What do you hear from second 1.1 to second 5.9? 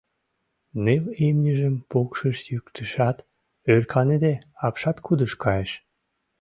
имньыжым пукшыш-йӱктышат, ӧрканыде, апшаткудыш кайыш.